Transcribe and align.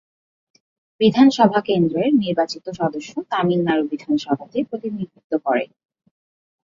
বিধানসভা 1.01 1.59
কেন্দ্রের 1.67 2.09
নির্বাচিত 2.23 2.65
সদস্য 2.79 3.11
তামিলনাড়ু 3.31 3.83
বিধানসভাতে 3.91 4.57
প্রতিনিধিত্ব 4.69 5.31
করে। 5.45 5.63